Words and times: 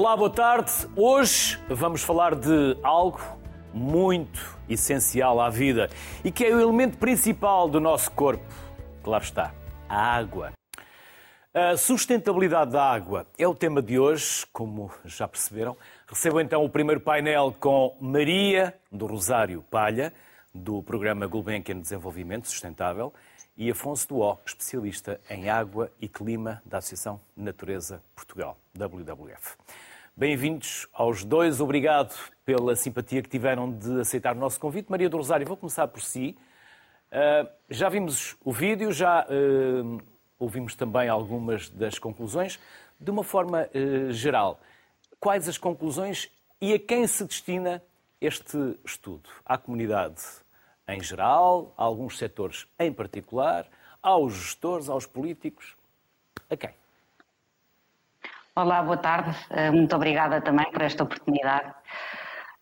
Olá, 0.00 0.16
boa 0.16 0.30
tarde. 0.30 0.72
Hoje 0.96 1.60
vamos 1.68 2.02
falar 2.02 2.34
de 2.34 2.74
algo 2.82 3.20
muito 3.70 4.58
essencial 4.66 5.38
à 5.38 5.50
vida 5.50 5.90
e 6.24 6.32
que 6.32 6.42
é 6.42 6.54
o 6.54 6.58
elemento 6.58 6.96
principal 6.96 7.68
do 7.68 7.78
nosso 7.78 8.10
corpo. 8.12 8.42
Claro 9.02 9.22
está, 9.22 9.52
a 9.86 10.16
água. 10.16 10.52
A 11.52 11.76
sustentabilidade 11.76 12.70
da 12.70 12.82
água 12.82 13.26
é 13.36 13.46
o 13.46 13.54
tema 13.54 13.82
de 13.82 13.98
hoje, 13.98 14.46
como 14.54 14.90
já 15.04 15.28
perceberam. 15.28 15.76
Recebo 16.06 16.40
então 16.40 16.64
o 16.64 16.70
primeiro 16.70 17.02
painel 17.02 17.54
com 17.60 17.94
Maria 18.00 18.74
do 18.90 19.04
Rosário 19.04 19.62
Palha, 19.70 20.14
do 20.54 20.82
programa 20.82 21.26
Gulbenkian 21.26 21.74
de 21.74 21.82
Desenvolvimento 21.82 22.48
Sustentável, 22.48 23.12
e 23.54 23.70
Afonso 23.70 24.08
Duó, 24.08 24.38
especialista 24.46 25.20
em 25.28 25.50
água 25.50 25.92
e 26.00 26.08
clima 26.08 26.62
da 26.64 26.78
Associação 26.78 27.20
Natureza 27.36 28.02
Portugal, 28.14 28.56
WWF. 28.74 29.58
Bem-vindos 30.16 30.86
aos 30.92 31.24
dois, 31.24 31.60
obrigado 31.60 32.14
pela 32.44 32.76
simpatia 32.76 33.22
que 33.22 33.28
tiveram 33.28 33.72
de 33.72 34.00
aceitar 34.00 34.36
o 34.36 34.38
nosso 34.38 34.60
convite. 34.60 34.90
Maria 34.90 35.08
do 35.08 35.16
Rosário, 35.16 35.46
vou 35.46 35.56
começar 35.56 35.88
por 35.88 36.02
si. 36.02 36.36
Uh, 37.10 37.48
já 37.70 37.88
vimos 37.88 38.36
o 38.44 38.52
vídeo, 38.52 38.92
já 38.92 39.24
uh, 39.24 40.02
ouvimos 40.38 40.74
também 40.74 41.08
algumas 41.08 41.70
das 41.70 41.98
conclusões. 41.98 42.60
De 43.00 43.10
uma 43.10 43.24
forma 43.24 43.66
uh, 43.74 44.12
geral, 44.12 44.60
quais 45.18 45.48
as 45.48 45.56
conclusões 45.56 46.30
e 46.60 46.74
a 46.74 46.78
quem 46.78 47.06
se 47.06 47.24
destina 47.24 47.82
este 48.20 48.58
estudo? 48.84 49.30
À 49.44 49.56
comunidade 49.56 50.22
em 50.86 51.00
geral, 51.02 51.72
a 51.78 51.84
alguns 51.84 52.18
setores 52.18 52.66
em 52.78 52.92
particular, 52.92 53.66
aos 54.02 54.34
gestores, 54.34 54.88
aos 54.88 55.06
políticos? 55.06 55.76
A 56.50 56.56
quem? 56.56 56.79
Olá, 58.62 58.82
boa 58.82 58.98
tarde. 58.98 59.34
Eh, 59.48 59.70
muito 59.70 59.96
obrigada 59.96 60.38
também 60.42 60.70
por 60.70 60.82
esta 60.82 61.02
oportunidade. 61.02 61.72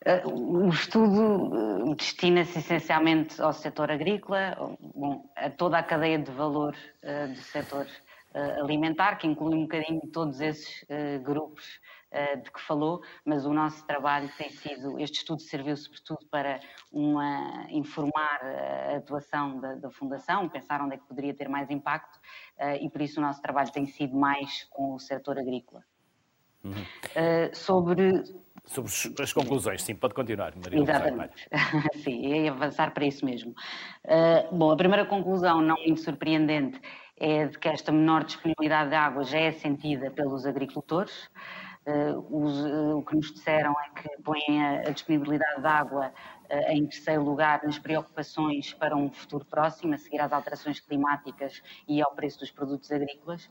Eh, 0.04 0.22
o 0.26 0.68
estudo 0.68 1.90
eh, 1.90 1.94
destina-se 1.96 2.60
essencialmente 2.60 3.42
ao 3.42 3.52
setor 3.52 3.90
agrícola, 3.90 4.56
bom, 4.94 5.28
a 5.34 5.50
toda 5.50 5.76
a 5.76 5.82
cadeia 5.82 6.20
de 6.20 6.30
valor 6.30 6.76
do 7.02 7.40
setor 7.40 7.88
alimentar, 8.62 9.16
que 9.16 9.26
inclui 9.26 9.56
um 9.56 9.62
bocadinho 9.62 10.00
todos 10.12 10.40
esses 10.40 10.84
grupos 11.24 11.64
de 12.42 12.50
que 12.50 12.60
falou, 12.60 13.02
mas 13.24 13.44
o 13.44 13.52
nosso 13.52 13.86
trabalho 13.86 14.30
tem 14.38 14.48
sido, 14.50 14.98
este 14.98 15.18
estudo 15.18 15.42
serviu 15.42 15.76
sobretudo 15.76 16.26
para 16.30 16.58
uma, 16.90 17.66
informar 17.70 18.40
a 18.42 18.96
atuação 18.96 19.60
da, 19.60 19.74
da, 19.74 19.90
Fundação, 19.90 20.48
pensar 20.48 20.80
onde 20.80 20.94
é 20.94 20.98
que 20.98 21.06
poderia 21.06 21.34
ter 21.34 21.48
mais 21.48 21.70
impacto 21.70 22.18
eh, 22.56 22.84
e 22.84 22.90
por 22.90 23.02
isso 23.02 23.20
o 23.20 23.22
nosso 23.22 23.42
trabalho 23.42 23.70
tem 23.70 23.86
sido 23.86 24.16
mais 24.16 24.64
com 24.70 24.94
o 24.94 24.98
setor 24.98 25.38
agrícola. 25.38 25.84
Uhum. 26.64 26.72
Uh, 26.72 27.54
sobre 27.54 28.24
Sobre 28.64 29.22
as 29.22 29.32
conclusões, 29.32 29.82
sim, 29.82 29.94
pode 29.94 30.12
continuar, 30.12 30.52
Maria. 30.54 30.80
Exatamente. 30.80 31.48
sim, 32.04 32.26
ia 32.26 32.52
avançar 32.52 32.92
para 32.92 33.06
isso 33.06 33.24
mesmo. 33.24 33.54
Uh, 34.04 34.54
bom, 34.54 34.70
a 34.70 34.76
primeira 34.76 35.06
conclusão, 35.06 35.62
não 35.62 35.76
muito 35.76 36.00
surpreendente, 36.00 36.78
é 37.16 37.46
de 37.46 37.58
que 37.58 37.66
esta 37.66 37.90
menor 37.90 38.24
disponibilidade 38.24 38.90
de 38.90 38.96
água 38.96 39.24
já 39.24 39.38
é 39.38 39.52
sentida 39.52 40.10
pelos 40.10 40.44
agricultores. 40.44 41.30
Eh, 41.88 42.12
os, 42.30 42.66
eh, 42.66 42.94
o 42.94 43.02
que 43.02 43.16
nos 43.16 43.32
disseram 43.32 43.72
é 43.72 43.88
que 43.98 44.22
põem 44.22 44.62
a, 44.62 44.80
a 44.80 44.90
disponibilidade 44.90 45.62
de 45.62 45.66
água 45.66 46.12
eh, 46.50 46.74
em 46.74 46.86
terceiro 46.86 47.22
lugar 47.22 47.62
nas 47.64 47.78
preocupações 47.78 48.74
para 48.74 48.94
um 48.94 49.10
futuro 49.10 49.46
próximo, 49.46 49.94
a 49.94 49.96
seguir 49.96 50.20
às 50.20 50.30
alterações 50.30 50.80
climáticas 50.80 51.62
e 51.88 52.02
ao 52.02 52.14
preço 52.14 52.40
dos 52.40 52.50
produtos 52.50 52.92
agrícolas, 52.92 53.48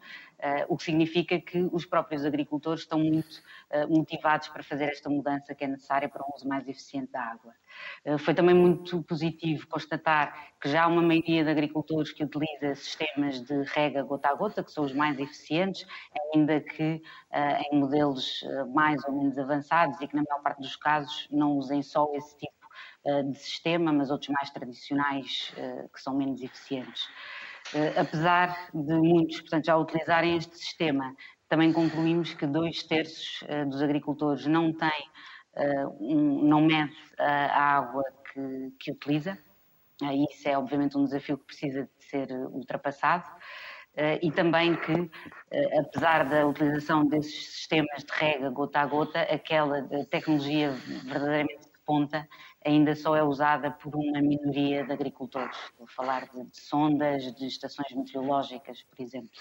o 0.68 0.78
que 0.78 0.84
significa 0.84 1.40
que 1.42 1.68
os 1.72 1.84
próprios 1.84 2.24
agricultores 2.24 2.82
estão 2.82 3.00
muito 3.00 3.42
motivados 3.90 4.48
para 4.48 4.64
fazer 4.64 4.86
esta 4.86 5.10
mudança 5.10 5.54
que 5.54 5.64
é 5.64 5.68
necessária 5.68 6.08
para 6.08 6.24
um 6.24 6.34
uso 6.36 6.48
mais 6.48 6.68
eficiente 6.68 7.12
da 7.12 7.22
água. 7.22 7.54
Foi 8.20 8.34
também 8.34 8.56
muito 8.56 9.04
positivo 9.04 9.68
constatar 9.68 10.54
que 10.62 10.70
já 10.70 10.84
há 10.84 10.88
uma 10.88 11.02
maioria 11.02 11.44
de 11.44 11.50
agricultores 11.50 12.12
que 12.12 12.24
utiliza 12.24 12.76
sistemas 12.76 13.42
de 13.42 13.64
rega 13.64 14.04
gota 14.04 14.30
a 14.30 14.36
gota, 14.36 14.64
que 14.64 14.72
são 14.72 14.86
os 14.86 14.94
mais 14.94 15.20
eficientes, 15.20 15.86
ainda 16.34 16.62
que 16.62 17.02
em 17.72 17.80
modelos 17.80 18.42
mais 18.74 19.04
ou 19.04 19.14
menos 19.14 19.38
avançados 19.38 20.00
e 20.02 20.08
que 20.08 20.16
na 20.16 20.24
maior 20.28 20.42
parte 20.42 20.62
dos 20.62 20.76
casos 20.76 21.28
não 21.30 21.58
usem 21.58 21.82
só 21.82 22.10
esse 22.14 22.38
tipo 22.38 22.58
eh, 23.08 23.24
de 23.24 23.38
sistema, 23.38 23.94
mas 23.94 24.12
outros 24.12 24.30
mais 24.30 24.50
tradicionais 24.50 25.54
eh, 25.56 25.88
que 25.94 26.02
são 26.02 26.14
menos 26.16 26.42
eficientes. 26.42 27.08
Eh, 27.74 27.94
apesar 27.98 28.70
de 28.74 28.94
muitos, 28.96 29.40
portanto, 29.42 29.66
já 29.66 29.78
utilizarem 29.78 30.36
este 30.36 30.58
sistema, 30.58 31.16
também 31.48 31.72
concluímos 31.72 32.34
que 32.34 32.46
dois 32.46 32.84
terços 32.84 33.44
dos 33.70 33.82
agricultores 33.82 34.46
não 34.46 34.74
têm, 34.74 35.10
não 36.00 36.62
mede 36.62 36.96
a 37.18 37.78
água 37.78 38.04
que, 38.32 38.74
que 38.80 38.92
utiliza. 38.92 39.38
Isso 40.30 40.48
é 40.48 40.58
obviamente 40.58 40.98
um 40.98 41.06
desafio 41.06 41.38
que 41.38 41.46
precisa 41.46 41.84
de 41.98 42.06
ser 42.06 42.32
ultrapassado. 42.52 43.26
e 44.22 44.32
também 44.32 44.76
que, 44.76 45.10
apesar 45.80 46.30
da 46.30 46.46
utilização 46.46 47.06
desses 47.08 47.56
sistemas 47.56 48.04
de 48.04 48.14
rega 48.14 48.50
gota 48.50 48.80
a 48.82 48.86
gota, 48.86 49.22
aquela 49.22 49.82
tecnologia 50.10 50.72
verdadeiramente 51.06 51.62
de 51.62 51.80
ponta 51.86 52.28
ainda 52.64 52.94
só 52.96 53.16
é 53.16 53.24
usada 53.24 53.72
por 53.72 53.96
uma 53.96 54.22
minoria 54.22 54.84
de 54.84 54.92
agricultores. 54.92 55.58
Vou 55.80 55.88
falar 55.88 56.28
de, 56.28 56.44
de 56.44 56.60
sondas, 56.60 57.34
de 57.34 57.48
estações 57.48 57.92
meteorológicas, 57.96 58.84
por 58.84 59.02
exemplo. 59.02 59.32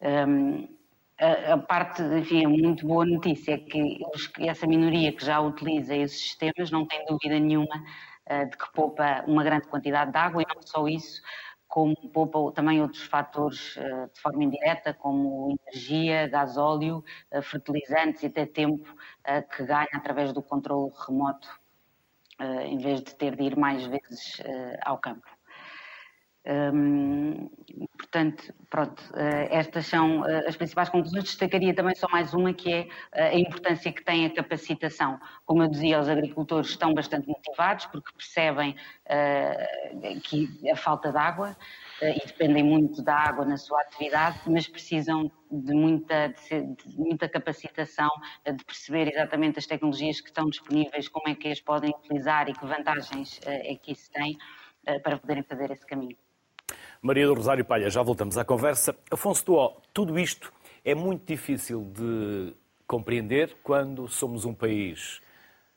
Um, 0.00 0.83
a, 1.18 1.58
parte, 1.58 2.02
enfim, 2.02 2.44
a 2.44 2.48
muito 2.48 2.86
boa 2.86 3.06
notícia 3.06 3.54
é 3.54 3.58
que 3.58 4.00
os, 4.14 4.30
essa 4.40 4.66
minoria 4.66 5.12
que 5.12 5.24
já 5.24 5.40
utiliza 5.40 5.94
esses 5.94 6.20
sistemas 6.20 6.70
não 6.70 6.86
tem 6.86 7.04
dúvida 7.06 7.38
nenhuma 7.38 7.84
uh, 8.30 8.50
de 8.50 8.56
que 8.56 8.72
poupa 8.72 9.24
uma 9.26 9.44
grande 9.44 9.68
quantidade 9.68 10.10
de 10.10 10.18
água 10.18 10.42
e 10.42 10.46
não 10.54 10.60
só 10.62 10.88
isso, 10.88 11.22
como 11.68 11.94
poupa 12.12 12.52
também 12.52 12.80
outros 12.82 13.04
fatores 13.04 13.76
uh, 13.76 14.10
de 14.12 14.20
forma 14.20 14.44
indireta, 14.44 14.92
como 14.92 15.56
energia, 15.68 16.26
gasóleo, 16.26 17.04
uh, 17.32 17.42
fertilizantes 17.42 18.22
e 18.22 18.26
até 18.26 18.46
tempo 18.46 18.94
que 19.56 19.64
ganha 19.64 19.88
através 19.94 20.32
do 20.32 20.42
controle 20.42 20.92
remoto 21.06 21.48
em 22.38 22.76
vez 22.78 23.02
de 23.02 23.14
ter 23.14 23.36
de 23.36 23.44
ir 23.44 23.56
mais 23.56 23.86
vezes 23.86 24.42
ao 24.84 24.98
campo. 24.98 25.33
Um, 26.46 27.48
portanto, 27.96 28.52
pronto, 28.68 29.00
uh, 29.14 29.48
estas 29.50 29.86
são 29.86 30.20
uh, 30.20 30.46
as 30.46 30.54
principais 30.56 30.90
conclusões. 30.90 31.24
Destacaria 31.24 31.74
também 31.74 31.94
só 31.94 32.06
mais 32.08 32.34
uma, 32.34 32.52
que 32.52 32.70
é 32.70 32.80
uh, 32.82 33.34
a 33.34 33.34
importância 33.34 33.90
que 33.90 34.04
tem 34.04 34.26
a 34.26 34.30
capacitação. 34.30 35.18
Como 35.46 35.62
eu 35.62 35.68
dizia, 35.68 35.98
os 35.98 36.08
agricultores 36.08 36.68
estão 36.68 36.92
bastante 36.92 37.26
motivados 37.28 37.86
porque 37.86 38.12
percebem 38.12 38.76
que 40.22 40.70
a 40.70 40.76
falta 40.76 41.10
de 41.10 41.18
água 41.18 41.56
e 42.00 42.26
dependem 42.26 42.62
muito 42.62 43.02
da 43.02 43.14
água 43.14 43.44
na 43.44 43.56
sua 43.56 43.80
atividade, 43.82 44.40
mas 44.46 44.66
precisam 44.66 45.30
de 45.50 45.74
muita, 45.74 46.28
de 46.28 46.96
muita 46.96 47.28
capacitação 47.28 48.08
de 48.44 48.64
perceber 48.64 49.12
exatamente 49.12 49.58
as 49.58 49.66
tecnologias 49.66 50.20
que 50.20 50.28
estão 50.28 50.48
disponíveis, 50.48 51.06
como 51.08 51.28
é 51.28 51.34
que 51.34 51.48
as 51.48 51.60
podem 51.60 51.90
utilizar 51.90 52.48
e 52.48 52.54
que 52.54 52.66
vantagens 52.66 53.40
é 53.44 53.74
que 53.76 53.92
isso 53.92 54.10
tem 54.10 54.38
para 55.02 55.18
poderem 55.18 55.42
fazer 55.42 55.70
esse 55.70 55.86
caminho. 55.86 56.16
Maria 57.04 57.26
do 57.26 57.34
Rosário 57.34 57.62
Palha, 57.66 57.90
já 57.90 58.00
voltamos 58.00 58.38
à 58.38 58.46
conversa. 58.46 58.96
Afonso 59.10 59.44
Tuó, 59.44 59.76
tudo 59.92 60.18
isto 60.18 60.50
é 60.82 60.94
muito 60.94 61.26
difícil 61.26 61.84
de 61.92 62.54
compreender 62.86 63.54
quando 63.62 64.08
somos 64.08 64.46
um 64.46 64.54
país 64.54 65.20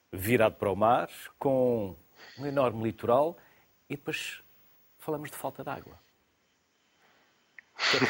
virado 0.09 0.55
para 0.55 0.71
o 0.71 0.75
mar, 0.75 1.09
com 1.37 1.97
um 2.39 2.45
enorme 2.45 2.81
litoral 2.81 3.35
e 3.89 3.97
depois 3.97 4.41
falamos 4.99 5.29
de 5.29 5.35
falta 5.35 5.65
de 5.65 5.69
água. 5.69 5.99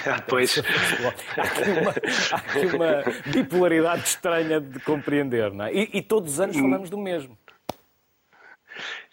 Ah, 0.05 0.21
pois. 0.29 0.55
Há 0.59 1.41
aqui, 1.41 1.71
uma, 1.71 1.89
há 1.89 2.35
aqui 2.35 2.65
uma 2.67 3.31
bipolaridade 3.31 4.03
estranha 4.03 4.61
de 4.61 4.79
compreender, 4.81 5.51
não 5.51 5.65
é? 5.65 5.73
E, 5.73 5.89
e 5.91 6.01
todos 6.03 6.33
os 6.33 6.39
anos 6.39 6.55
falamos 6.55 6.91
do 6.91 6.99
mesmo. 6.99 7.35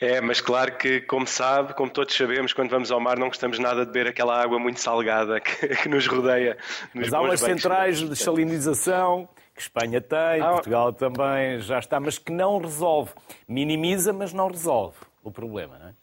É, 0.01 0.21
mas 0.21 0.41
claro 0.41 0.77
que, 0.77 1.01
como 1.03 1.27
sabe, 1.27 1.75
como 1.75 1.91
todos 1.91 2.15
sabemos, 2.15 2.53
quando 2.53 2.71
vamos 2.71 2.91
ao 2.91 3.01
mar 3.01 3.19
não 3.19 3.29
gostamos 3.29 3.59
nada 3.59 3.85
de 3.85 3.93
beber 3.93 4.11
aquela 4.11 4.41
água 4.41 4.59
muito 4.59 4.81
salgada 4.81 5.41
que, 5.41 5.69
que 5.83 5.89
nos 5.89 6.07
rodeia. 6.07 6.57
Nos 6.95 7.07
mas 7.07 7.13
há 7.13 7.21
umas 7.21 7.41
centrais 7.41 7.99
de 7.99 8.17
salinização 8.17 9.29
que 9.55 9.63
Espanha 9.63 10.01
tem, 10.01 10.41
ah, 10.43 10.55
Portugal 10.55 10.93
também 10.93 11.61
já 11.61 11.79
está, 11.79 12.01
mas 12.01 12.19
que 12.19 12.33
não 12.33 12.59
resolve. 12.59 13.13
Minimiza, 13.47 14.13
mas 14.13 14.33
não 14.33 14.49
resolve 14.49 14.97
o 15.23 15.31
problema, 15.31 15.79
não 15.79 15.89
é? 15.89 15.95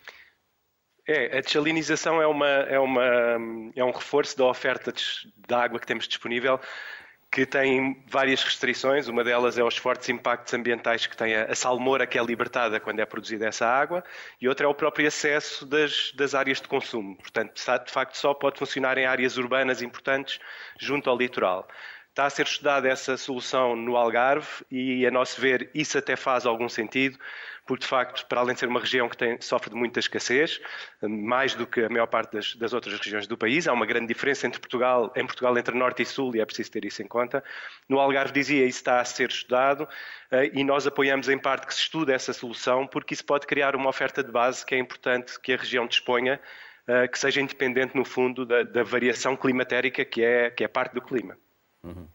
É, 1.07 1.39
a 1.39 1.41
desalinização 1.41 2.21
é, 2.21 2.27
uma, 2.27 2.47
é, 2.47 2.79
uma, 2.79 3.03
é 3.75 3.83
um 3.83 3.91
reforço 3.91 4.37
da 4.37 4.45
oferta 4.45 4.91
de, 4.91 5.03
de 5.35 5.53
água 5.53 5.79
que 5.79 5.85
temos 5.85 6.07
disponível 6.07 6.59
que 7.31 7.45
tem 7.45 8.03
várias 8.07 8.43
restrições. 8.43 9.07
Uma 9.07 9.23
delas 9.23 9.57
é 9.57 9.63
os 9.63 9.77
fortes 9.77 10.09
impactos 10.09 10.53
ambientais 10.53 11.07
que 11.07 11.15
tem 11.15 11.33
a, 11.33 11.55
salmoura 11.55 12.05
que 12.05 12.19
é 12.19 12.23
libertada 12.23 12.79
quando 12.79 12.99
é 12.99 13.05
produzida 13.05 13.47
essa 13.47 13.65
água, 13.65 14.03
e 14.39 14.49
outra 14.49 14.65
é 14.65 14.69
o 14.69 14.73
próprio 14.73 15.07
acesso 15.07 15.65
das, 15.65 16.11
das 16.13 16.35
áreas 16.35 16.59
de 16.59 16.67
consumo. 16.67 17.15
Portanto, 17.15 17.53
de 17.55 17.91
facto, 17.91 18.17
só 18.17 18.33
pode 18.33 18.59
funcionar 18.59 18.97
em 18.97 19.05
áreas 19.05 19.37
urbanas 19.37 19.81
importantes 19.81 20.39
junto 20.77 21.09
ao 21.09 21.17
litoral. 21.17 21.67
Está 22.11 22.25
a 22.25 22.29
ser 22.29 22.45
estudada 22.45 22.89
essa 22.89 23.15
solução 23.15 23.73
no 23.73 23.95
Algarve 23.95 24.65
e, 24.69 25.07
a 25.07 25.11
nosso 25.11 25.39
ver, 25.39 25.71
isso 25.73 25.97
até 25.97 26.17
faz 26.17 26.45
algum 26.45 26.67
sentido, 26.67 27.17
porque 27.65 27.83
de 27.83 27.87
facto, 27.87 28.25
para 28.25 28.41
além 28.41 28.53
de 28.53 28.59
ser 28.59 28.67
uma 28.67 28.81
região 28.81 29.07
que 29.07 29.15
tem, 29.15 29.39
sofre 29.39 29.69
de 29.69 29.77
muita 29.77 30.01
escassez, 30.01 30.59
mais 31.01 31.55
do 31.55 31.65
que 31.65 31.79
a 31.85 31.87
maior 31.87 32.07
parte 32.07 32.33
das, 32.33 32.53
das, 32.57 32.73
outras 32.73 32.99
regiões 32.99 33.27
do 33.27 33.37
país, 33.37 33.65
há 33.65 33.71
uma 33.71 33.85
grande 33.85 34.07
diferença 34.07 34.45
entre 34.45 34.59
Portugal, 34.59 35.13
em 35.15 35.25
Portugal 35.25 35.57
entre 35.57 35.73
Norte 35.73 36.01
e 36.01 36.05
Sul 36.05 36.35
e 36.35 36.41
é 36.41 36.45
preciso 36.45 36.69
ter 36.69 36.83
isso 36.83 37.01
em 37.01 37.07
conta. 37.07 37.41
No 37.87 37.97
Algarve 37.97 38.33
dizia 38.33 38.65
isso 38.65 38.79
está 38.79 38.99
a 38.99 39.05
ser 39.05 39.29
estudado 39.29 39.87
eh, 40.31 40.51
e 40.53 40.65
nós 40.65 40.85
apoiamos 40.85 41.29
em 41.29 41.37
parte 41.37 41.65
que 41.65 41.73
se 41.73 41.79
estude 41.79 42.11
essa 42.11 42.33
solução, 42.33 42.85
porque 42.85 43.13
isso 43.13 43.23
pode 43.23 43.47
criar 43.47 43.73
uma 43.73 43.87
oferta 43.87 44.21
de 44.21 44.33
base 44.33 44.65
que 44.65 44.75
é 44.75 44.77
importante 44.77 45.39
que 45.39 45.53
a 45.53 45.57
região 45.57 45.87
disponha, 45.87 46.41
eh, 46.87 47.07
que 47.07 47.17
seja 47.17 47.39
independente 47.39 47.95
no 47.95 48.03
fundo 48.03 48.45
da, 48.45 48.63
da 48.63 48.83
variação 48.83 49.33
climatérica 49.37 50.03
que 50.03 50.21
é, 50.21 50.49
que 50.49 50.65
é 50.65 50.67
parte 50.67 50.93
do 50.93 51.01
clima. 51.01 51.37
Uhum. 51.83 52.07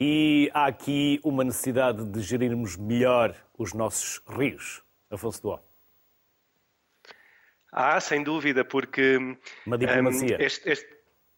E 0.00 0.50
há 0.54 0.66
aqui 0.66 1.20
uma 1.24 1.42
necessidade 1.42 2.04
de 2.04 2.20
gerirmos 2.20 2.76
melhor 2.76 3.34
os 3.56 3.72
nossos 3.72 4.22
rios. 4.28 4.82
Afonso 5.10 5.42
Duó. 5.42 5.60
Há, 7.72 8.00
sem 8.00 8.22
dúvida, 8.22 8.64
porque. 8.64 9.18
Uma 9.66 9.76
diplomacia. 9.76 10.36
Um, 10.38 10.42
este, 10.42 10.68
este, 10.68 10.86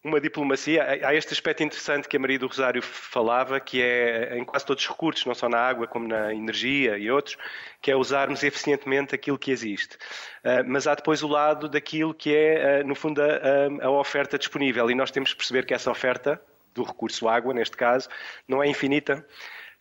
uma 0.03 0.19
diplomacia. 0.19 0.83
Há 1.07 1.13
este 1.15 1.33
aspecto 1.33 1.63
interessante 1.63 2.07
que 2.07 2.17
a 2.17 2.19
Maria 2.19 2.39
do 2.39 2.47
Rosário 2.47 2.81
falava, 2.81 3.59
que 3.59 3.81
é 3.81 4.37
em 4.37 4.45
quase 4.45 4.65
todos 4.65 4.83
os 4.83 4.89
recursos, 4.89 5.25
não 5.25 5.33
só 5.33 5.49
na 5.49 5.59
água, 5.59 5.87
como 5.87 6.07
na 6.07 6.33
energia 6.33 6.97
e 6.97 7.09
outros, 7.09 7.37
que 7.81 7.91
é 7.91 7.95
usarmos 7.95 8.43
eficientemente 8.43 9.15
aquilo 9.15 9.37
que 9.37 9.51
existe. 9.51 9.95
Uh, 10.43 10.63
mas 10.67 10.87
há 10.87 10.95
depois 10.95 11.23
o 11.23 11.27
lado 11.27 11.67
daquilo 11.67 12.13
que 12.13 12.35
é, 12.35 12.81
uh, 12.81 12.87
no 12.87 12.95
fundo, 12.95 13.21
a, 13.21 13.85
a 13.85 13.89
oferta 13.89 14.37
disponível. 14.37 14.89
E 14.89 14.95
nós 14.95 15.11
temos 15.11 15.31
que 15.31 15.37
perceber 15.37 15.65
que 15.65 15.73
essa 15.73 15.89
oferta 15.91 16.41
do 16.73 16.83
recurso 16.83 17.27
água, 17.27 17.53
neste 17.53 17.75
caso, 17.77 18.09
não 18.47 18.61
é 18.61 18.67
infinita. 18.67 19.25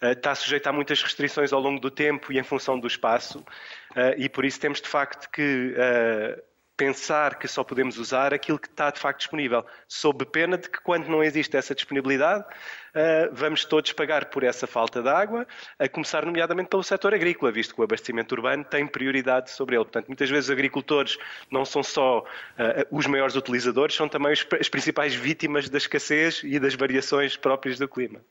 Uh, 0.03 0.13
está 0.13 0.35
sujeita 0.35 0.71
a 0.71 0.73
muitas 0.73 1.03
restrições 1.03 1.53
ao 1.53 1.61
longo 1.61 1.79
do 1.79 1.91
tempo 1.91 2.33
e 2.33 2.39
em 2.39 2.43
função 2.43 2.79
do 2.79 2.87
espaço, 2.87 3.41
uh, 3.41 4.15
e 4.17 4.29
por 4.29 4.45
isso 4.45 4.59
temos 4.59 4.81
de 4.81 4.89
facto 4.89 5.31
que 5.31 5.75
uh, 5.75 6.50
pensar 6.81 7.38
que 7.38 7.47
só 7.47 7.62
podemos 7.62 7.99
usar 7.99 8.32
aquilo 8.32 8.59
que 8.59 8.67
está 8.67 8.91
de 8.91 8.99
facto 8.99 9.19
disponível, 9.19 9.67
sob 9.87 10.25
pena 10.25 10.56
de 10.56 10.67
que 10.67 10.81
quando 10.81 11.09
não 11.09 11.23
existe 11.23 11.55
essa 11.55 11.75
disponibilidade, 11.75 12.43
uh, 12.43 13.29
vamos 13.35 13.67
todos 13.67 13.93
pagar 13.93 14.31
por 14.31 14.43
essa 14.43 14.67
falta 14.67 15.03
de 15.03 15.09
água, 15.11 15.47
a 15.79 15.87
começar 15.87 16.25
nomeadamente 16.25 16.71
pelo 16.71 16.82
setor 16.82 17.12
agrícola, 17.12 17.53
visto 17.53 17.75
que 17.75 17.82
o 17.82 17.85
abastecimento 17.85 18.35
urbano 18.35 18.65
tem 18.65 18.87
prioridade 18.87 19.50
sobre 19.50 19.77
ele. 19.77 19.85
Portanto, 19.85 20.06
muitas 20.06 20.31
vezes 20.31 20.47
os 20.47 20.50
agricultores 20.50 21.19
não 21.50 21.67
são 21.67 21.82
só 21.82 22.21
uh, 22.21 22.25
os 22.91 23.06
maiores 23.06 23.37
utilizadores, 23.37 23.94
são 23.94 24.09
também 24.09 24.32
as 24.32 24.69
principais 24.71 25.15
vítimas 25.15 25.69
da 25.69 25.77
escassez 25.77 26.41
e 26.43 26.59
das 26.59 26.75
variações 26.75 27.37
próprias 27.37 27.79
do 27.79 27.87
clima. 27.87 28.23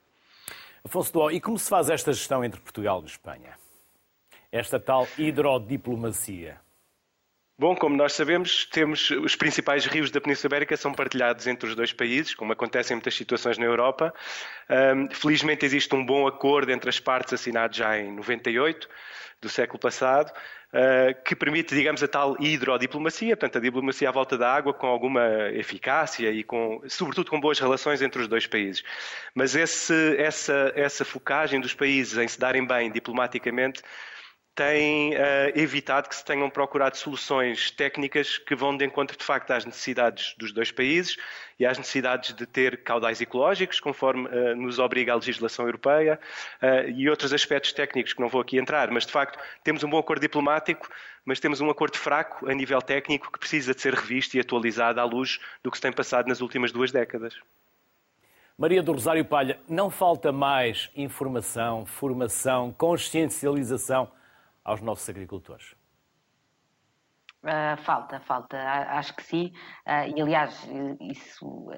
Afonso 0.84 1.13
Duó, 1.13 1.30
e 1.30 1.40
como 1.40 1.60
se 1.60 1.69
faz 1.69 1.88
esta 1.88 2.12
gestão 2.12 2.44
entre 2.44 2.60
Portugal 2.60 3.04
e 3.04 3.06
Espanha? 3.06 3.60
Esta 4.51 4.80
tal 4.80 5.07
hidrodiplomacia? 5.19 6.60
Bom, 7.60 7.76
como 7.76 7.94
nós 7.94 8.14
sabemos, 8.14 8.66
temos 8.68 9.12
os 9.12 9.36
principais 9.36 9.86
rios 9.86 10.10
da 10.10 10.22
Península 10.22 10.48
Ibérica 10.48 10.78
são 10.78 10.94
partilhados 10.94 11.46
entre 11.46 11.68
os 11.68 11.76
dois 11.76 11.92
países, 11.92 12.34
como 12.34 12.54
acontece 12.54 12.94
em 12.94 12.96
muitas 12.96 13.14
situações 13.14 13.58
na 13.58 13.66
Europa. 13.66 14.14
Um, 14.70 15.14
felizmente 15.14 15.66
existe 15.66 15.94
um 15.94 16.06
bom 16.06 16.26
acordo 16.26 16.72
entre 16.72 16.90
as 16.90 17.02
partes 17.02 17.34
assinado 17.34 17.76
já 17.76 18.00
em 18.00 18.14
98 18.14 18.88
do 19.42 19.50
século 19.50 19.78
passado, 19.78 20.30
uh, 20.30 21.22
que 21.26 21.36
permite, 21.36 21.76
digamos, 21.76 22.02
a 22.02 22.08
tal 22.08 22.42
hidrodiplomacia, 22.42 23.36
portanto, 23.36 23.58
a 23.58 23.62
diplomacia 23.62 24.08
à 24.08 24.12
volta 24.14 24.38
da 24.38 24.50
água 24.50 24.74
com 24.74 24.88
alguma 24.88 25.52
eficácia 25.52 26.32
e 26.32 26.46
com, 26.46 26.82
sobretudo, 26.88 27.30
com 27.30 27.42
boas 27.42 27.60
relações 27.60 28.02
entre 28.02 28.22
os 28.22 28.30
dois 28.30 28.48
países. 28.48 28.86
Mas 29.36 29.54
esse, 29.54 30.16
essa, 30.18 30.72
essa 30.78 31.04
focagem 31.04 31.60
dos 31.60 31.74
países 31.74 32.18
em 32.18 32.28
se 32.30 32.40
darem 32.40 32.66
bem 32.66 32.90
diplomaticamente 32.90 33.84
tem 34.60 35.14
uh, 35.14 35.18
evitado 35.56 36.10
que 36.10 36.16
se 36.18 36.26
tenham 36.26 36.50
procurado 36.50 36.98
soluções 36.98 37.72
técnicas 37.72 38.38
que 38.38 38.54
vão 38.54 38.76
de 38.76 38.84
encontro, 38.84 39.18
de 39.18 39.24
facto, 39.24 39.52
às 39.52 39.64
necessidades 39.64 40.36
dos 40.38 40.52
dois 40.52 40.70
países 40.70 41.16
e 41.58 41.66
às 41.66 41.78
necessidades 41.78 42.36
de 42.36 42.46
ter 42.46 42.84
caudais 42.84 43.22
ecológicos, 43.22 43.80
conforme 43.80 44.28
uh, 44.28 44.58
nos 44.58 44.78
obriga 44.78 45.14
a 45.14 45.16
legislação 45.16 45.64
europeia, 45.66 46.20
uh, 46.62 46.90
e 46.90 47.10
outros 47.10 47.32
aspectos 47.32 47.72
técnicos 47.72 48.12
que 48.12 48.20
não 48.20 48.28
vou 48.28 48.42
aqui 48.42 48.58
entrar, 48.58 48.92
mas, 48.92 49.06
de 49.06 49.14
facto, 49.14 49.40
temos 49.64 49.82
um 49.82 49.90
bom 49.90 49.98
acordo 49.98 50.20
diplomático, 50.20 50.90
mas 51.24 51.40
temos 51.40 51.62
um 51.62 51.70
acordo 51.70 51.98
fraco 51.98 52.52
a 52.52 52.54
nível 52.54 52.82
técnico 52.82 53.32
que 53.32 53.40
precisa 53.40 53.74
de 53.74 53.80
ser 53.80 53.94
revisto 53.94 54.36
e 54.36 54.42
atualizado 54.42 55.00
à 55.00 55.06
luz 55.06 55.40
do 55.64 55.72
que 55.72 55.78
se 55.78 55.82
tem 55.82 55.94
passado 55.94 56.28
nas 56.28 56.42
últimas 56.42 56.74
duas 56.74 56.92
décadas. 56.92 57.34
Maria 58.58 58.84
do 58.84 58.92
Rosário 58.92 59.24
Palha, 59.24 59.58
não 59.70 59.90
falta 59.90 60.34
mais 60.34 60.90
informação, 60.98 61.86
formação, 61.86 62.76
consciencialização 62.78 64.19
aos 64.64 64.82
nossos 64.82 65.10
agricultores? 65.10 65.76
Uh, 67.44 67.78
falta, 67.84 68.20
falta, 68.20 68.58
acho 68.92 69.16
que 69.16 69.24
sim. 69.24 69.54
Uh, 69.88 70.16
e 70.16 70.22
aliás, 70.22 70.68
isso 71.00 71.72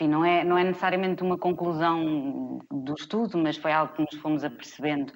enfim, 0.00 0.08
não, 0.08 0.24
é, 0.24 0.42
não 0.42 0.56
é 0.56 0.64
necessariamente 0.64 1.22
uma 1.22 1.36
conclusão 1.36 2.58
do 2.70 2.94
estudo, 2.94 3.36
mas 3.36 3.58
foi 3.58 3.70
algo 3.70 3.92
que 3.92 4.00
nos 4.00 4.14
fomos 4.22 4.42
apercebendo 4.42 5.12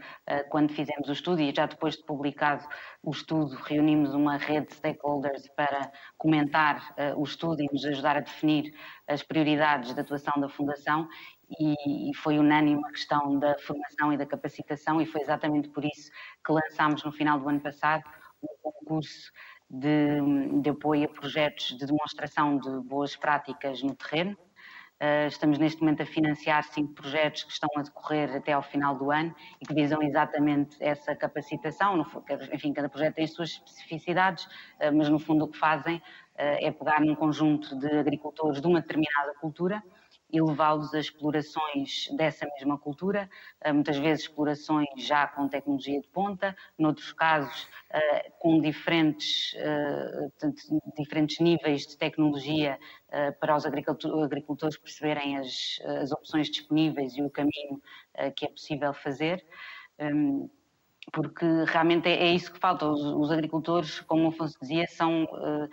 quando 0.51 0.75
fizemos 0.75 1.09
o 1.09 1.13
estudo 1.13 1.41
e 1.41 1.55
já 1.55 1.65
depois 1.65 1.97
de 1.97 2.05
publicado 2.05 2.67
o 3.03 3.11
estudo, 3.11 3.57
reunimos 3.57 4.13
uma 4.13 4.37
rede 4.37 4.67
de 4.67 4.75
stakeholders 4.75 5.49
para 5.57 5.91
comentar 6.19 6.95
o 7.17 7.25
estudo 7.25 7.63
e 7.63 7.69
nos 7.73 7.83
ajudar 7.87 8.19
a 8.19 8.21
definir 8.21 8.75
as 9.09 9.23
prioridades 9.23 9.95
de 9.95 10.01
atuação 10.01 10.35
da 10.39 10.51
Fundação 10.51 11.09
e, 11.59 12.11
e 12.11 12.15
foi 12.17 12.39
unânime 12.39 12.83
a 12.85 12.91
questão 12.91 13.39
da 13.39 13.57
formação 13.61 14.13
e 14.13 14.19
da 14.19 14.27
capacitação 14.27 15.01
e 15.01 15.07
foi 15.07 15.23
exatamente 15.23 15.71
por 15.71 15.83
isso 15.83 16.11
que 16.45 16.53
lançámos 16.53 17.03
no 17.05 17.13
final 17.13 17.39
do 17.39 17.49
ano 17.49 17.61
passado 17.61 18.03
um 18.43 18.71
concurso 18.71 19.33
de, 19.71 20.61
de 20.61 20.71
apoio 20.71 21.05
a 21.05 21.09
projetos 21.09 21.77
de 21.79 21.87
demonstração 21.87 22.59
de 22.59 22.81
boas 22.87 23.17
práticas 23.17 23.83
no 23.83 23.95
terreno. 23.95 24.37
Uh, 25.03 25.27
estamos 25.27 25.59
neste 25.59 25.81
momento 25.81 26.03
a 26.03 26.07
financiar 26.07 26.63
cinco 26.65 26.95
projetos 26.95 27.43
que 27.43 27.53
estão 27.53 27.69
a 27.77 27.83
decorrer 27.83 28.37
até 28.37 28.53
ao 28.53 28.63
final 28.63 28.97
do 28.97 29.11
ano 29.11 29.35
e 29.61 29.67
que 29.67 29.75
visam 29.75 30.01
exatamente 30.01 30.77
essa 30.81 31.17
capacitação. 31.17 32.07
Enfim, 32.53 32.73
cada 32.73 32.89
projeto 32.89 33.17
tem 33.17 33.25
as 33.25 33.33
suas 33.33 33.51
especificidades, 33.51 34.45
uh, 34.45 34.95
mas 34.97 35.09
no 35.09 35.19
fundo 35.19 35.45
o 35.45 35.49
que 35.49 35.59
fazem 35.59 35.97
uh, 35.97 36.01
é 36.37 36.71
pegar 36.71 37.01
num 37.01 37.15
conjunto 37.15 37.77
de 37.79 37.89
agricultores 37.99 38.61
de 38.61 38.67
uma 38.67 38.81
determinada 38.81 39.35
cultura 39.41 39.83
e 40.35 40.41
levá-los 40.41 40.93
a 40.93 40.99
explorações 40.99 42.09
dessa 42.17 42.45
mesma 42.57 42.77
cultura, 42.77 43.31
eh, 43.61 43.73
muitas 43.73 43.97
vezes 43.99 44.25
explorações 44.25 44.89
já 44.97 45.29
com 45.29 45.49
tecnologia 45.49 46.01
de 46.01 46.09
ponta, 46.09 46.57
noutros 46.77 47.13
casos 47.13 47.69
eh, 47.89 48.31
com 48.41 48.61
diferentes, 48.61 49.55
eh, 49.57 50.29
diferentes 50.99 51.39
níveis 51.39 51.83
de 51.87 51.97
tecnologia 51.97 52.79
para 53.39 53.55
os 53.55 53.65
agricultores 53.65 54.77
perceberem 54.77 55.39
as, 55.39 55.79
as 56.03 56.11
opções 56.11 56.51
disponíveis 56.51 57.17
e 57.17 57.23
o 57.23 57.31
caminho 57.31 57.81
que 58.37 58.45
é 58.45 58.49
possível 58.49 58.93
fazer. 58.93 59.45
Porque 61.13 61.45
realmente 61.67 62.09
é, 62.09 62.29
é, 62.29 62.33
isso 62.33 62.53
que 62.53 62.59
falta. 62.59 62.87
Os, 62.87 63.01
os, 63.01 63.31
agricultores, 63.31 64.01
como 64.01 64.25
o 64.25 64.29
Afonso 64.29 64.59
dizia, 64.61 64.87
são, 64.87 65.25
uh, 65.25 65.65
uh, 65.65 65.69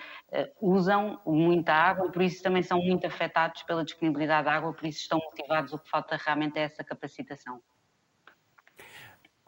usam 0.62 1.20
muita 1.26 1.74
água 1.74 2.08
e 2.08 2.12
por 2.12 2.22
isso 2.22 2.44
também 2.44 2.62
são 2.62 2.80
muito 2.80 3.08
afetados 3.08 3.64
pela 3.64 3.84
disponibilidade 3.84 4.44
de 4.44 4.54
água, 4.54 4.74
por 4.74 4.86
isso 4.86 5.00
estão 5.00 5.20
motivados. 5.20 5.74
O 5.74 5.80
que 5.80 5.90
falta 5.90 6.18
realmente 6.18 6.58
é 6.58 6.64
essa 6.64 6.84
capacitação. 6.84 7.62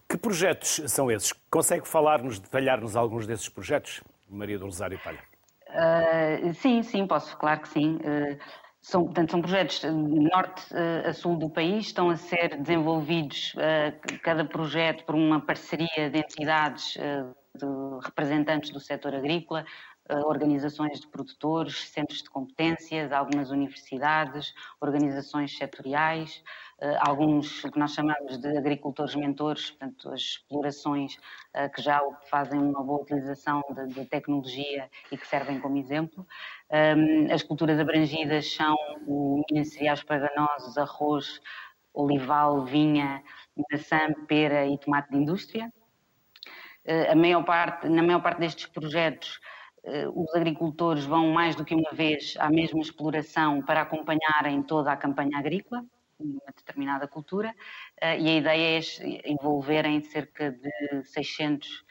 Que 0.09 0.17
projetos 0.17 0.81
são 0.87 1.11
esses? 1.11 1.33
Consegue 1.49 1.87
falar-nos, 1.87 2.39
detalhar-nos 2.39 2.95
alguns 2.95 3.25
desses 3.25 3.49
projetos, 3.49 4.01
Maria 4.29 4.59
do 4.59 4.65
Rosário 4.65 4.99
Palha? 5.03 5.23
Uh, 5.69 6.53
sim, 6.53 6.83
sim, 6.83 7.07
posso, 7.07 7.35
claro 7.37 7.61
que 7.61 7.69
sim. 7.69 7.99
São, 8.83 9.05
portanto, 9.05 9.31
são 9.31 9.41
projetos 9.41 9.79
de 9.79 9.89
norte 9.89 10.61
eh, 10.73 11.07
a 11.07 11.13
sul 11.13 11.37
do 11.37 11.49
país, 11.49 11.85
estão 11.85 12.09
a 12.09 12.17
ser 12.17 12.57
desenvolvidos 12.57 13.55
eh, 13.57 13.91
cada 14.21 14.43
projeto 14.43 15.05
por 15.05 15.15
uma 15.15 15.39
parceria 15.39 16.09
de 16.09 16.19
entidades 16.19 16.97
eh, 16.97 17.23
de 17.55 17.65
representantes 18.03 18.71
do 18.71 18.81
setor 18.81 19.15
agrícola, 19.15 19.65
organizações 20.25 20.99
de 20.99 21.07
produtores, 21.07 21.89
centros 21.89 22.21
de 22.21 22.29
competências, 22.29 23.11
algumas 23.11 23.51
universidades, 23.51 24.53
organizações 24.81 25.57
setoriais, 25.57 26.43
eh, 26.81 26.97
alguns 26.99 27.61
que 27.61 27.79
nós 27.79 27.93
chamamos 27.93 28.37
de 28.37 28.57
agricultores 28.57 29.15
mentores, 29.15 29.71
portanto, 29.71 30.09
as 30.09 30.19
explorações 30.19 31.17
eh, 31.53 31.69
que 31.69 31.81
já 31.81 32.01
fazem 32.29 32.59
uma 32.59 32.83
boa 32.83 33.01
utilização 33.01 33.63
de, 33.69 33.93
de 33.93 34.05
tecnologia 34.05 34.89
e 35.09 35.17
que 35.17 35.25
servem 35.25 35.59
como 35.61 35.77
exemplo. 35.77 36.27
Ehm, 36.69 37.31
as 37.31 37.41
culturas 37.41 37.79
abrangidas 37.79 38.53
são 38.53 38.75
o 39.07 39.41
cereais 39.63 40.03
paganosos, 40.03 40.77
arroz, 40.77 41.39
olival, 41.93 42.65
vinha, 42.65 43.23
maçã, 43.71 44.13
pera 44.27 44.65
e 44.65 44.77
tomate 44.77 45.11
de 45.11 45.17
indústria. 45.17 45.71
Eh, 46.85 47.11
a 47.11 47.15
maior 47.15 47.43
parte, 47.45 47.87
na 47.87 48.03
maior 48.03 48.21
parte 48.21 48.39
destes 48.39 48.65
projetos, 48.65 49.39
os 50.13 50.33
agricultores 50.33 51.03
vão 51.03 51.31
mais 51.31 51.55
do 51.55 51.65
que 51.65 51.75
uma 51.75 51.91
vez 51.91 52.35
à 52.39 52.49
mesma 52.49 52.79
exploração 52.79 53.61
para 53.61 53.81
acompanharem 53.81 54.63
toda 54.63 54.91
a 54.91 54.97
campanha 54.97 55.37
agrícola. 55.37 55.83
uma 56.19 56.53
determinada 56.55 57.07
cultura 57.07 57.49
uh, 58.01 58.17
e 58.17 58.29
a 58.29 58.35
ideia 58.35 58.79
é 58.79 59.29
envolverem 59.29 60.01
cerca 60.01 60.51
de 60.51 61.03
600 61.03 61.83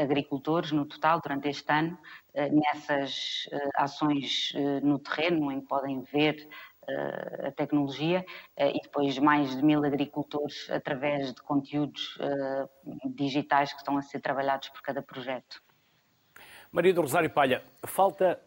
agricultores 0.00 0.70
no 0.70 0.84
total 0.84 1.20
durante 1.20 1.48
este 1.48 1.72
ano 1.72 1.98
nessas 2.34 3.48
ações 3.74 4.52
no 4.82 4.98
terreno 4.98 5.50
em 5.50 5.62
que 5.62 5.66
podem 5.66 6.02
ver 6.02 6.46
a 7.42 7.50
tecnologia 7.52 8.24
e 8.58 8.80
depois 8.82 9.18
mais 9.18 9.56
de 9.56 9.64
mil 9.64 9.82
agricultores 9.82 10.68
através 10.70 11.32
de 11.32 11.42
conteúdos 11.42 12.18
digitais 13.06 13.72
que 13.72 13.78
estão 13.78 13.96
a 13.96 14.02
ser 14.02 14.20
trabalhados 14.20 14.68
por 14.68 14.82
cada 14.82 15.02
projeto. 15.02 15.62
Maria 16.72 16.94
do 16.94 17.02
Rosário 17.02 17.28
Palha, 17.28 17.62
falta 17.84 18.40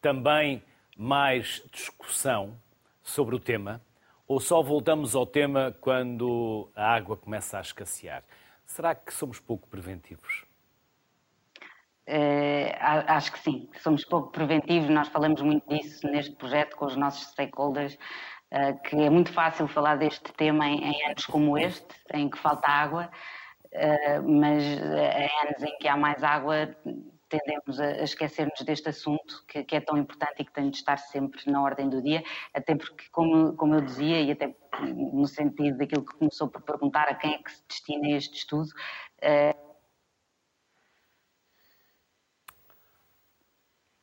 também 0.00 0.62
mais 0.96 1.60
discussão 1.72 2.56
sobre 3.02 3.34
o 3.34 3.40
tema 3.40 3.82
ou 4.28 4.38
só 4.38 4.62
voltamos 4.62 5.16
ao 5.16 5.26
tema 5.26 5.76
quando 5.80 6.70
a 6.76 6.94
água 6.94 7.16
começa 7.16 7.58
a 7.58 7.60
escassear? 7.60 8.22
Será 8.64 8.94
que 8.94 9.12
somos 9.12 9.40
pouco 9.40 9.68
preventivos? 9.68 10.44
Uh, 12.08 12.70
acho 13.08 13.32
que 13.32 13.40
sim, 13.40 13.68
somos 13.82 14.04
pouco 14.04 14.30
preventivos. 14.30 14.88
Nós 14.88 15.08
falamos 15.08 15.42
muito 15.42 15.68
disso 15.68 16.06
neste 16.06 16.36
projeto 16.36 16.76
com 16.76 16.86
os 16.86 16.94
nossos 16.94 17.30
stakeholders, 17.32 17.98
uh, 18.52 18.80
que 18.84 18.94
é 18.94 19.10
muito 19.10 19.32
fácil 19.32 19.66
falar 19.66 19.96
deste 19.96 20.32
tema 20.34 20.68
em, 20.68 20.84
em 20.84 21.06
anos 21.06 21.26
como 21.26 21.58
este, 21.58 21.96
em 22.14 22.30
que 22.30 22.38
falta 22.38 22.68
água, 22.68 23.10
uh, 23.72 24.22
mas 24.22 24.62
em 24.62 25.48
anos 25.48 25.62
em 25.64 25.76
que 25.78 25.88
há 25.88 25.96
mais 25.96 26.22
água, 26.22 26.76
tendemos 27.32 27.80
a, 27.80 28.02
esquecer-nos 28.02 28.60
deste 28.60 28.90
assunto 28.90 29.44
que, 29.48 29.64
que, 29.64 29.76
é 29.76 29.80
tão 29.80 29.96
importante 29.96 30.40
e 30.40 30.44
que 30.44 30.52
tem 30.52 30.68
de 30.68 30.76
estar 30.76 30.98
sempre 30.98 31.40
na 31.50 31.62
ordem 31.62 31.88
do 31.88 32.02
dia, 32.02 32.22
até 32.52 32.74
porque, 32.74 33.04
como, 33.10 33.54
como 33.56 33.74
eu 33.74 33.80
dizia, 33.80 34.20
e 34.20 34.30
até 34.30 34.54
no 34.94 35.26
sentido 35.26 35.78
daquilo 35.78 36.04
que 36.04 36.14
começou 36.14 36.48
por 36.48 36.62
perguntar 36.62 37.08
a 37.08 37.14
quem 37.14 37.34
é 37.34 37.38
que 37.38 37.50
se 37.50 37.62
destina 37.66 38.16
este 38.16 38.36
estudo. 38.36 38.68
Uh... 39.22 39.72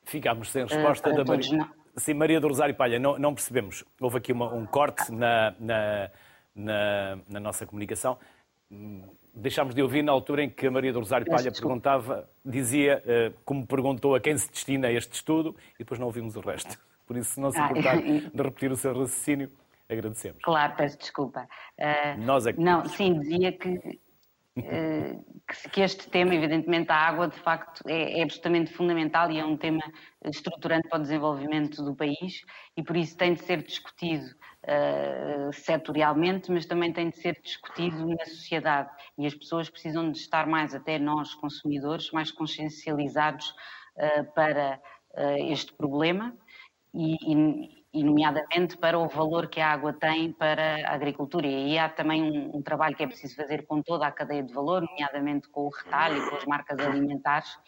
Ficámos 0.05 0.49
sem 0.49 0.65
resposta 0.65 1.11
uh, 1.11 1.15
da 1.15 1.23
Maria. 1.23 1.57
Não. 1.57 1.79
Sim, 1.95 2.13
Maria 2.13 2.39
do 2.39 2.47
Rosário 2.47 2.73
Palha, 2.73 2.97
não, 2.97 3.19
não 3.19 3.33
percebemos. 3.33 3.83
Houve 3.99 4.17
aqui 4.17 4.31
uma, 4.31 4.51
um 4.53 4.65
corte 4.65 5.11
na, 5.11 5.53
na, 5.59 6.11
na, 6.55 7.19
na 7.27 7.39
nossa 7.39 7.65
comunicação 7.65 8.17
deixámos 9.39 9.73
de 9.73 9.81
ouvir 9.81 10.03
na 10.03 10.11
altura 10.11 10.43
em 10.43 10.49
que 10.49 10.67
a 10.67 10.71
Maria 10.71 10.93
do 10.93 10.99
Rosário 10.99 11.25
Palha 11.25 11.51
perguntava, 11.51 12.29
dizia, 12.43 13.01
eh, 13.05 13.31
como 13.45 13.65
perguntou 13.65 14.15
a 14.15 14.19
quem 14.19 14.37
se 14.37 14.49
destina 14.51 14.91
este 14.91 15.13
estudo, 15.13 15.55
e 15.75 15.79
depois 15.79 15.99
não 15.99 16.07
ouvimos 16.07 16.35
o 16.35 16.41
resto. 16.41 16.77
Por 17.07 17.17
isso, 17.17 17.31
se 17.31 17.39
não 17.39 17.51
se 17.51 17.59
ah, 17.59 17.65
importar 17.65 17.97
de 18.01 18.43
repetir 18.43 18.71
o 18.71 18.75
seu 18.75 18.91
raciocínio, 18.91 19.51
agradecemos. 19.89 20.43
Claro, 20.43 20.75
peço 20.75 20.97
desculpa. 20.97 21.47
Uh, 21.77 22.21
Nós 22.21 22.45
é 22.45 22.53
que 22.53 22.59
Não, 22.59 22.85
sim, 22.85 23.19
dizia 23.19 23.51
que 23.51 23.99
eh, 24.65 25.15
que 25.71 25.81
este 25.81 26.09
tema, 26.09 26.35
evidentemente, 26.35 26.91
a 26.91 26.95
água, 26.95 27.27
de 27.27 27.39
facto, 27.39 27.81
é, 27.87 28.19
é, 28.19 28.23
absolutamente 28.23 28.71
fundamental 28.71 29.31
e 29.31 29.39
é 29.39 29.45
um 29.45 29.55
tema 29.55 29.81
estruturante 30.25 30.87
para 30.89 30.99
o 30.99 31.01
desenvolvimento 31.01 31.83
do 31.83 31.95
país 31.95 32.43
e 32.75 32.83
por 32.83 32.97
isso 32.97 33.15
tem 33.17 33.33
de 33.33 33.41
ser 33.41 33.63
discutido 33.63 34.25
uh, 34.63 35.53
setorialmente, 35.53 36.51
mas 36.51 36.65
também 36.65 36.91
tem 36.91 37.09
de 37.09 37.17
ser 37.17 37.39
discutido 37.41 38.07
na 38.07 38.25
sociedade 38.25 38.89
e 39.17 39.25
as 39.25 39.33
pessoas 39.33 39.69
precisam 39.69 40.11
de 40.11 40.17
estar 40.17 40.47
mais, 40.47 40.73
até 40.73 40.97
nós, 40.97 41.33
consumidores, 41.35 42.11
mais 42.11 42.31
consciencializados 42.31 43.49
uh, 43.49 44.33
para 44.33 44.79
uh, 45.15 45.51
este 45.51 45.73
problema 45.73 46.35
e, 46.93 47.15
e 47.25 47.79
e 47.91 48.03
nomeadamente 48.03 48.77
para 48.77 48.99
o 48.99 49.07
valor 49.07 49.47
que 49.47 49.59
a 49.59 49.71
água 49.71 49.91
tem 49.91 50.31
para 50.31 50.87
a 50.87 50.93
agricultura. 50.93 51.47
E 51.47 51.77
há 51.77 51.89
também 51.89 52.21
um, 52.21 52.57
um, 52.57 52.61
trabalho 52.61 52.95
que 52.95 53.03
é 53.03 53.07
preciso 53.07 53.35
fazer 53.35 53.65
com 53.65 53.81
toda 53.81 54.05
a 54.05 54.11
cadeia 54.11 54.43
de 54.43 54.53
valor, 54.53 54.83
nomeadamente 54.83 55.49
com 55.49 55.61
o 55.61 55.69
retalho 55.69 56.17
e 56.17 56.29
com 56.29 56.35
as 56.35 56.45
marcas 56.45 56.79
alimentares, 56.79 57.49
eh, 57.49 57.59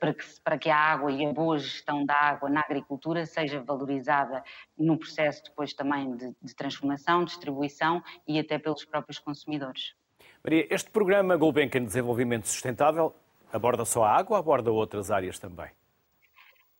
para 0.00 0.14
que, 0.14 0.24
para 0.42 0.58
que 0.58 0.70
a 0.70 0.76
água 0.76 1.10
e 1.12 1.24
a 1.24 1.32
boa 1.32 1.58
gestão 1.58 2.04
da 2.04 2.14
água 2.14 2.48
na 2.48 2.60
agricultura 2.60 3.24
seja 3.26 3.60
valorizada 3.60 4.42
no 4.78 4.98
processo 4.98 5.44
depois 5.44 5.72
também 5.72 6.16
de, 6.16 6.34
de 6.42 6.54
transformação, 6.54 7.24
distribuição 7.24 8.02
e 8.26 8.38
até 8.38 8.58
pelos 8.58 8.84
próprios 8.84 9.18
consumidores. 9.18 9.94
Maria, 10.42 10.66
este 10.70 10.90
programa 10.90 11.36
Gulbenkian 11.36 11.80
de 11.80 11.86
Desenvolvimento 11.86 12.46
Sustentável 12.46 13.14
aborda 13.52 13.84
só 13.84 14.04
a 14.04 14.16
água 14.16 14.36
ou 14.36 14.40
aborda 14.40 14.70
outras 14.70 15.10
áreas 15.10 15.38
também? 15.38 15.70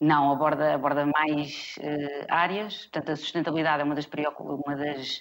Não, 0.00 0.30
aborda, 0.30 0.74
aborda 0.74 1.06
mais 1.06 1.76
uh, 1.78 2.26
áreas, 2.28 2.82
portanto 2.82 3.12
a 3.12 3.16
sustentabilidade 3.16 3.80
é 3.80 3.84
uma 3.84 3.94
das, 3.94 4.06
uma 4.06 4.76
das 4.76 5.20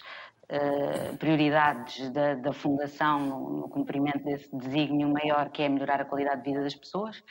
uh, 0.49 1.17
prioridades 1.17 2.09
da, 2.09 2.35
da 2.35 2.51
Fundação 2.51 3.19
no, 3.19 3.49
no, 3.61 3.69
cumprimento 3.69 4.23
desse 4.23 4.53
desígnio 4.53 5.07
maior 5.07 5.49
que 5.49 5.63
é 5.63 5.69
melhorar 5.69 6.01
a 6.01 6.05
qualidade 6.05 6.43
de 6.43 6.51
vida 6.51 6.61
das 6.61 6.75
pessoas 6.75 7.23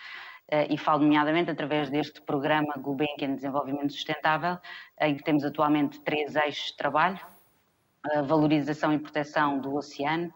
e 0.69 0.77
falo 0.77 1.03
nomeadamente 1.03 1.51
através 1.51 1.91
deste 1.91 2.21
programa 2.21 2.75
Gulbenkian 2.77 3.29
de 3.29 3.37
Desenvolvimento 3.37 3.93
Sustentável, 3.93 4.59
em 5.01 5.17
que 5.17 5.23
temos 5.23 5.45
atualmente 5.45 6.01
três 6.01 6.37
eixos 6.37 6.67
de 6.67 6.77
trabalho, 6.77 7.19
valorização 8.27 8.93
e 8.93 8.99
proteção 8.99 9.59
do 9.59 9.75
oceano, 9.75 10.33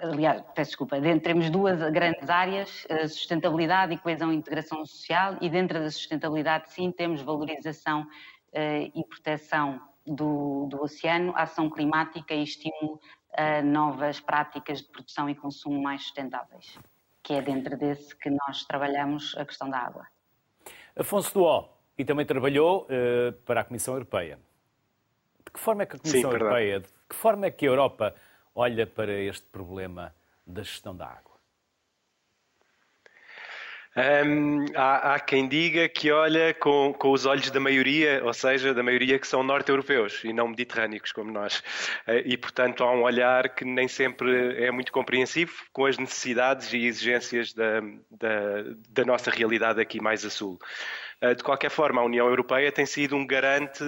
aliás, 0.00 0.42
peço 0.54 0.70
desculpa, 0.70 0.96
temos 1.22 1.50
duas 1.50 1.80
grandes 1.90 2.30
áreas, 2.30 2.86
sustentabilidade 3.08 3.94
e 3.94 3.98
coesão 3.98 4.32
e 4.32 4.36
integração 4.36 4.84
social, 4.86 5.36
e 5.40 5.48
dentro 5.48 5.80
da 5.80 5.90
sustentabilidade, 5.90 6.72
sim, 6.72 6.92
temos 6.92 7.22
valorização 7.22 8.06
eh, 8.52 8.90
e 8.94 9.04
proteção 9.04 9.80
do, 10.06 10.66
do 10.66 10.82
oceano, 10.82 11.32
ação 11.34 11.68
climática 11.68 12.34
e 12.34 12.42
estímulo 12.42 13.00
a 13.36 13.62
novas 13.62 14.20
práticas 14.20 14.80
de 14.80 14.88
produção 14.88 15.28
e 15.28 15.34
consumo 15.34 15.82
mais 15.82 16.02
sustentáveis, 16.02 16.78
que 17.22 17.32
é 17.32 17.42
dentro 17.42 17.76
desse 17.76 18.14
que 18.16 18.30
nós 18.30 18.64
trabalhamos 18.64 19.34
a 19.36 19.44
questão 19.44 19.68
da 19.68 19.78
água. 19.78 20.06
Afonso 20.96 21.34
Duó, 21.34 21.68
e 21.98 22.04
também 22.04 22.26
trabalhou 22.26 22.86
uh, 22.86 23.32
para 23.44 23.60
a 23.60 23.64
Comissão 23.64 23.94
Europeia. 23.94 24.38
De 25.44 25.52
que 25.52 25.60
forma 25.60 25.82
é 25.82 25.86
que 25.86 25.96
a 25.96 25.98
Comissão 25.98 26.30
Sim, 26.30 26.36
Europeia, 26.36 26.80
de 26.80 26.88
que 27.08 27.14
forma 27.14 27.46
é 27.46 27.50
que 27.50 27.66
a 27.66 27.68
Europa 27.68 28.14
olha 28.54 28.86
para 28.86 29.12
este 29.12 29.46
problema 29.46 30.14
da 30.46 30.62
gestão 30.62 30.96
da 30.96 31.06
água? 31.06 31.33
Um, 33.96 34.64
há, 34.74 35.14
há, 35.14 35.20
quem 35.20 35.48
diga 35.48 35.88
que 35.88 36.10
olha 36.10 36.52
com, 36.54 36.92
com, 36.92 37.12
os 37.12 37.26
olhos 37.26 37.48
da 37.50 37.60
maioria, 37.60 38.20
ou 38.24 38.34
seja, 38.34 38.74
da 38.74 38.82
maioria 38.82 39.20
que 39.20 39.26
são 39.26 39.44
norte-europeus 39.44 40.24
e 40.24 40.32
não 40.32 40.48
mediterrâneos 40.48 41.12
como 41.12 41.30
nós. 41.30 41.60
Uh, 42.08 42.18
e, 42.24 42.36
portanto, 42.36 42.82
há 42.82 42.92
um 42.92 43.02
olhar 43.02 43.50
que 43.50 43.64
nem 43.64 43.86
sempre 43.86 44.64
é 44.64 44.70
muito 44.72 44.90
compreensivo 44.90 45.52
com 45.72 45.86
as 45.86 45.96
necessidades 45.96 46.72
e 46.72 46.86
exigências 46.86 47.52
da, 47.52 47.80
da, 48.10 48.64
da 48.90 49.04
nossa 49.04 49.30
realidade 49.30 49.80
aqui 49.80 50.00
mais 50.02 50.24
a 50.24 50.30
sul. 50.30 50.58
Uh, 51.22 51.34
de 51.34 51.44
qualquer 51.44 51.70
forma, 51.70 52.00
a 52.00 52.04
União 52.04 52.26
Europeia 52.26 52.72
tem 52.72 52.86
sido 52.86 53.14
um 53.14 53.24
garante 53.24 53.84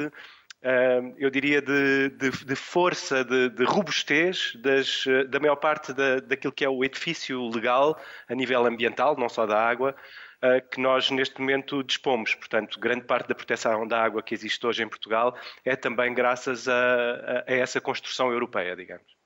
eu 1.18 1.30
diria, 1.30 1.62
de, 1.62 2.10
de, 2.10 2.44
de 2.44 2.56
força, 2.56 3.24
de, 3.24 3.50
de 3.50 3.64
robustez 3.64 4.52
das, 4.56 5.04
da 5.28 5.38
maior 5.38 5.56
parte 5.56 5.92
da, 5.92 6.20
daquilo 6.20 6.52
que 6.52 6.64
é 6.64 6.68
o 6.68 6.84
edifício 6.84 7.48
legal 7.48 7.96
a 8.28 8.34
nível 8.34 8.66
ambiental, 8.66 9.16
não 9.16 9.28
só 9.28 9.46
da 9.46 9.58
água, 9.58 9.94
ah, 10.42 10.60
que 10.60 10.80
nós 10.80 11.10
neste 11.10 11.40
momento 11.40 11.82
dispomos. 11.82 12.34
Portanto, 12.34 12.78
grande 12.78 13.04
parte 13.04 13.28
da 13.28 13.34
proteção 13.34 13.86
da 13.86 14.02
água 14.02 14.22
que 14.22 14.34
existe 14.34 14.64
hoje 14.66 14.82
em 14.82 14.88
Portugal 14.88 15.36
é 15.64 15.74
também 15.76 16.12
graças 16.12 16.68
a, 16.68 16.74
a, 16.74 17.44
a 17.46 17.54
essa 17.54 17.80
construção 17.80 18.30
europeia, 18.30 18.76
digamos. 18.76 19.16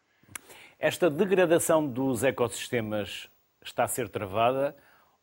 Esta 0.79 1.11
degradação 1.11 1.87
dos 1.87 2.25
ecossistemas 2.25 3.29
está 3.63 3.85
a 3.85 3.89
ser 3.89 4.09
travada 4.09 4.75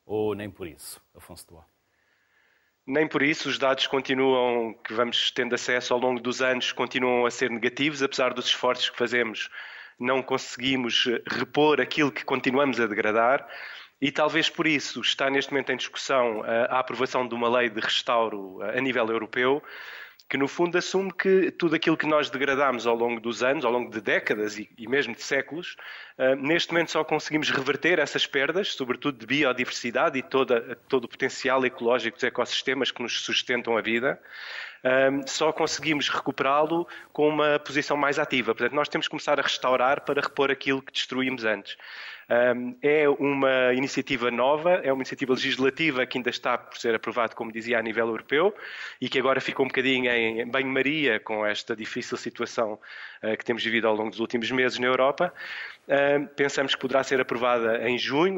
ou 0.06 0.36
nem 0.36 0.50
por 0.50 0.68
isso, 0.68 1.02
Afonso 1.16 1.48
Duarte? 1.48 1.77
Nem 2.88 3.06
por 3.06 3.22
isso 3.22 3.50
os 3.50 3.58
dados 3.58 3.86
continuam, 3.86 4.74
que 4.74 4.94
vamos 4.94 5.30
tendo 5.32 5.54
acesso 5.54 5.94
ao 5.94 6.00
longo 6.00 6.22
dos 6.22 6.42
anos, 6.42 6.72
continuam 6.72 7.26
a 7.26 7.32
ser 7.32 7.50
negativos, 7.52 8.02
apesar 8.02 8.34
dos 8.34 8.46
esforços 8.46 8.90
que 8.90 8.98
fazemos, 8.98 9.50
não 10.00 10.24
conseguimos 10.24 11.06
repor 11.28 11.82
aquilo 11.82 12.14
que 12.14 12.24
continuamos 12.24 12.80
a 12.80 12.88
degradar. 12.88 13.46
E 14.00 14.10
talvez 14.10 14.50
por 14.50 14.66
isso 14.66 15.02
está 15.02 15.30
neste 15.30 15.52
momento 15.52 15.74
em 15.74 15.76
discussão 15.76 16.44
a 16.44 16.80
aprovação 16.80 17.28
de 17.28 17.36
uma 17.36 17.50
lei 17.50 17.70
de 17.70 17.82
restauro 17.82 18.62
a 18.62 18.80
nível 18.80 19.06
europeu, 19.08 19.62
que 20.30 20.38
no 20.38 20.48
fundo 20.48 20.78
assume 20.78 21.12
que 21.14 21.52
tudo 21.52 21.76
aquilo 21.76 21.96
que 21.96 22.06
nós 22.06 22.30
degradamos 22.30 22.86
ao 22.86 22.96
longo 22.96 23.20
dos 23.22 23.44
anos, 23.44 23.64
ao 23.64 23.72
longo 23.72 23.90
de 23.90 24.02
décadas 24.02 24.58
e, 24.58 24.70
e 24.78 24.88
mesmo 24.88 25.16
de 25.16 25.24
séculos, 25.24 25.78
uh, 26.18 26.36
neste 26.36 26.72
momento 26.74 26.92
só 26.92 27.04
conseguimos 27.04 27.50
reverter 27.50 27.98
essas 28.00 28.26
perdas, 28.26 28.74
sobretudo 28.74 29.18
de 29.18 29.26
biodiversidade 29.26 30.20
e 30.20 30.22
toda, 30.22 30.78
todo 30.90 31.06
o 31.06 31.08
potencial 31.08 31.66
ecológico 31.66 32.18
dos 32.18 32.24
ecossistemas 32.24 32.92
que 32.92 33.02
nos 33.02 33.22
sustentam 33.22 33.78
a 33.78 33.82
vida. 33.82 34.20
Só 35.26 35.52
conseguimos 35.52 36.10
recuperá-lo 36.10 36.88
com 37.12 37.28
uma 37.30 37.60
posição 37.60 37.98
mais 37.98 38.20
ativa. 38.20 38.54
Portanto, 38.54 38.76
nós 38.76 38.88
temos 38.88 39.08
que 39.08 39.12
começar 39.12 39.40
a 39.40 39.44
restaurar 39.44 40.02
para 40.02 40.22
repor 40.22 40.52
aquilo 40.52 40.82
que 40.82 40.92
destruímos 40.92 41.44
antes. 41.44 41.78
É 42.82 43.08
uma 43.08 43.74
iniciativa 43.74 44.30
nova, 44.30 44.82
é 44.84 44.92
uma 44.92 45.02
iniciativa 45.02 45.32
legislativa 45.34 46.06
que 46.06 46.18
ainda 46.18 46.30
está 46.30 46.58
por 46.58 46.78
ser 46.78 46.94
aprovada, 46.94 47.34
como 47.34 47.54
dizia, 47.54 47.80
a 47.80 47.82
nível 47.82 48.06
europeu 48.08 48.54
e 49.00 49.08
que 49.08 49.18
agora 49.18 49.40
ficou 49.40 49.66
um 49.66 49.70
bocadinho 49.70 50.12
em 50.12 50.46
banho-maria 50.46 51.22
com 51.22 51.46
esta 51.46 51.74
difícil 51.74 52.18
situação 52.18 52.78
ah, 53.22 53.38
que 53.38 53.46
temos 53.46 53.64
vivido 53.64 53.88
ao 53.88 53.96
longo 53.96 54.10
dos 54.10 54.20
últimos 54.20 54.52
meses 54.52 54.78
na 54.78 54.88
Europa. 54.88 55.34
Pensamos 56.36 56.76
que 56.76 56.82
poderá 56.82 57.02
ser 57.02 57.22
aprovada 57.22 57.88
em 57.88 57.98
junho 57.98 58.36